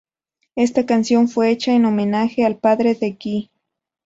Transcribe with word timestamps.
Esta 0.55 0.87
canción 0.87 1.27
fue 1.27 1.51
hecha 1.51 1.73
en 1.73 1.85
homenaje 1.85 2.43
al 2.43 2.57
padre 2.57 2.95
de 2.95 3.17
Gee. 3.19 3.51